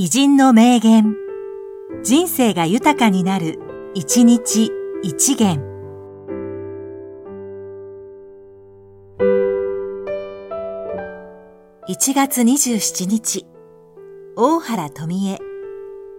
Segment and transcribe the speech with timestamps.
[0.00, 1.16] 偉人の名言。
[2.04, 3.58] 人生が豊かになる、
[3.94, 4.70] 一日
[5.02, 5.60] 一元。
[11.88, 13.44] 1月27日、
[14.36, 15.40] 大原富江、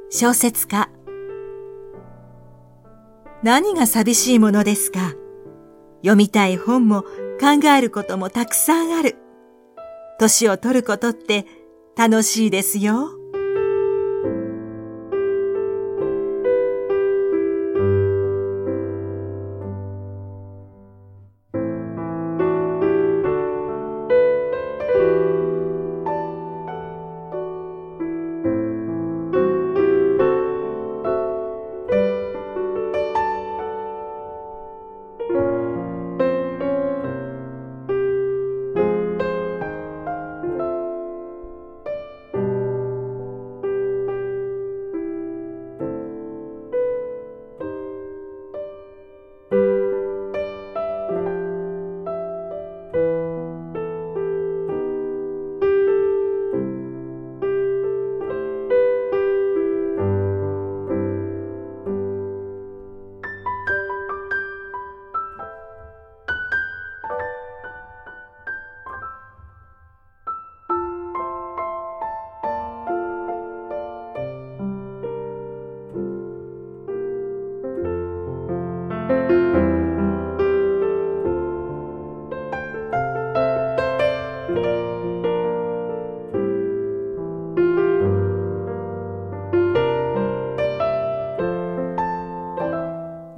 [0.09, 0.89] 小説家。
[3.43, 5.13] 何が寂しいものですか
[6.01, 9.15] 読みたい本も考えることもたくさんある。
[10.19, 11.45] 年を取ることって
[11.95, 13.18] 楽しいですよ。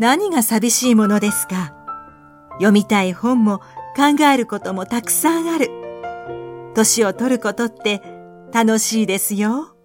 [0.02, 1.76] 何が寂しいものですか？
[2.54, 3.60] 読みたい本も
[3.96, 5.70] 考えることもたくさんある。
[6.74, 8.02] 年を取ることって
[8.52, 9.76] 楽しいですよ。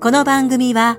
[0.00, 0.98] この番組は